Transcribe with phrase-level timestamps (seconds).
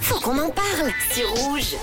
[0.00, 1.74] Faut qu'on en parle, c'est rouge.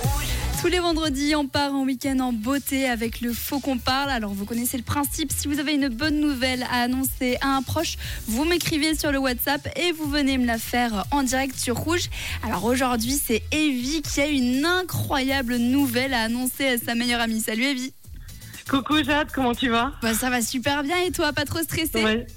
[0.61, 4.11] Tous les vendredis, on part en week-end en beauté avec le Faux qu'on parle.
[4.11, 5.31] Alors, vous connaissez le principe.
[5.35, 7.97] Si vous avez une bonne nouvelle à annoncer à un proche,
[8.27, 12.09] vous m'écrivez sur le WhatsApp et vous venez me la faire en direct sur Rouge.
[12.43, 17.41] Alors, aujourd'hui, c'est Evie qui a une incroyable nouvelle à annoncer à sa meilleure amie.
[17.41, 17.93] Salut Evie.
[18.69, 19.93] Coucou Jade, comment tu vas?
[20.03, 22.03] Bah, ça va super bien et toi, pas trop stressée?
[22.03, 22.27] Ouais.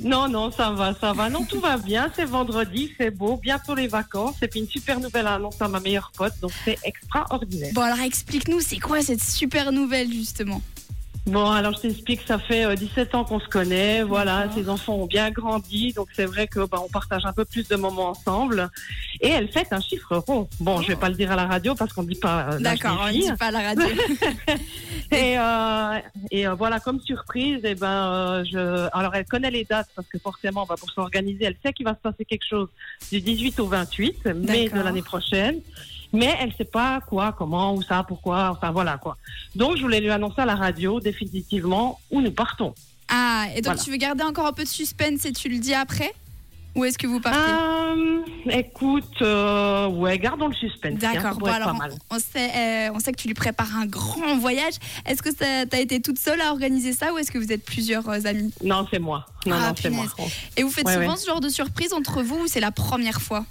[0.00, 1.30] Non, non, ça va, ça va.
[1.30, 2.10] Non, tout va bien.
[2.16, 4.36] C'est vendredi, c'est beau, bientôt les vacances.
[4.42, 7.70] Et puis une super nouvelle à annoncer à ma meilleure pote, donc c'est extraordinaire.
[7.74, 10.60] Bon, alors explique-nous, c'est quoi cette super nouvelle justement?
[11.26, 14.02] Bon, alors je t'explique, ça fait euh, 17 ans qu'on se connaît.
[14.02, 17.46] Voilà, ses enfants ont bien grandi, donc c'est vrai que bah, on partage un peu
[17.46, 18.68] plus de moments ensemble.
[19.22, 20.48] Et elle fête un chiffre rond.
[20.60, 22.48] Bon, je vais pas le dire à la radio parce qu'on dit pas.
[22.52, 23.86] euh, D'accord, on ne dit pas à la radio.
[25.12, 25.98] Et, euh,
[26.32, 30.08] et euh, voilà, comme surprise, et ben, euh, je, alors elle connaît les dates parce
[30.08, 32.68] que forcément, bah, pour s'organiser, elle sait qu'il va se passer quelque chose
[33.12, 35.60] du 18 au 28 mai de l'année prochaine.
[36.14, 39.16] Mais elle sait pas quoi, comment, où ça, pourquoi, enfin voilà quoi.
[39.54, 42.74] Donc je voulais lui annoncer à la radio définitivement où nous partons.
[43.08, 43.82] ah, et donc Voilà.
[43.82, 46.12] tu veux garder encore un peu de suspense et tu le dis après?
[46.76, 47.38] Ou est-ce que vous partez?
[47.38, 50.98] Euh, écoute, euh, ouais, gardons le suspense.
[50.98, 51.72] D'accord, bon alors
[52.10, 54.74] on, on sait, euh, on sait que tu lui prépares un grand voyage.
[55.06, 55.44] Est-ce que tu
[55.76, 58.52] as été toute seule à organiser ça ou est-ce que vous êtes plusieurs amis?
[58.64, 59.24] Non, c'est moi.
[59.46, 60.06] Non, Ah, non, c'est moi.
[60.56, 61.16] Et vous faites Ouais, souvent ouais.
[61.16, 63.44] ce genre de surprise entre vous ou c'est la première fois?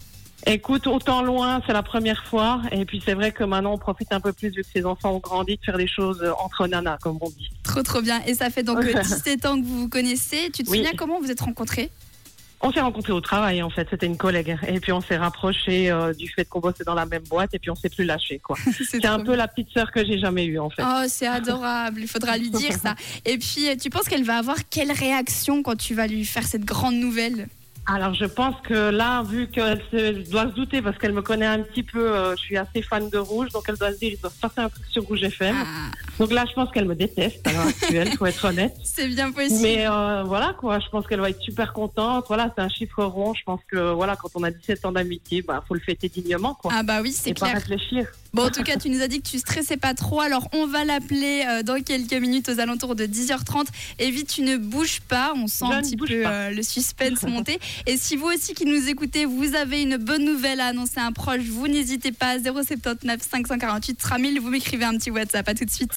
[0.45, 2.61] Écoute, autant loin, c'est la première fois.
[2.71, 5.13] Et puis c'est vrai que maintenant, on profite un peu plus vu que ses enfants
[5.13, 7.49] ont grandi de faire les choses euh, entre nanas, comme on dit.
[7.63, 8.21] Trop trop bien.
[8.25, 10.49] Et ça fait donc euh, 17 ans que vous vous connaissez.
[10.53, 10.77] Tu te Oui.
[10.79, 11.89] souviens comment vous êtes rencontrés?
[12.65, 13.87] On s'est rencontrés au travail, en fait.
[13.89, 14.57] C'était une collègue.
[14.67, 17.53] Et puis on s'est rapprochés euh, du fait qu'on bossait dans la même boîte.
[17.53, 18.57] Et puis on s'est plus lâchés, quoi.
[18.89, 20.81] C'est un peu la petite sœur que j'ai jamais eue, en fait.
[20.85, 22.01] Oh, c'est adorable.
[22.01, 22.95] Il faudra lui dire ça.
[23.25, 26.43] Et puis, euh, tu penses qu'elle va avoir quelle réaction quand tu vas lui faire
[26.43, 27.47] cette grande nouvelle?
[27.85, 31.45] Alors je pense que là, vu qu'elle se- doit se douter parce qu'elle me connaît
[31.45, 34.11] un petit peu, euh, je suis assez fan de Rouge, donc elle doit se dire,
[34.13, 35.55] il doit se un truc sur Rouge FM.
[35.59, 38.75] Ah, Donc là, je pense qu'elle me déteste à l'heure actuelle, faut être honnête.
[38.83, 39.61] C'est bien possible.
[39.61, 42.25] Mais euh, voilà quoi, je pense qu'elle va être super contente.
[42.27, 43.33] Voilà, c'est un chiffre rond.
[43.33, 46.53] Je pense que voilà, quand on a 17 ans d'amitié, bah faut le fêter dignement
[46.53, 46.71] quoi.
[46.73, 47.55] Ah bah oui, c'est Et pas clair.
[47.55, 48.07] réfléchir.
[48.33, 50.19] Bon, en tout cas, tu nous as dit que tu stressais pas trop.
[50.21, 53.67] Alors, on va l'appeler euh, dans quelques minutes aux alentours de 10h30.
[53.99, 55.33] Évite, tu ne bouges pas.
[55.35, 57.59] On sent Je un petit peu euh, le suspense monter.
[57.85, 61.05] Et si vous aussi qui nous écoutez, vous avez une bonne nouvelle à annoncer à
[61.05, 62.37] un proche, vous n'hésitez pas.
[62.39, 64.39] 079 548 3000.
[64.39, 65.47] Vous m'écrivez un petit WhatsApp.
[65.47, 65.91] À tout de suite.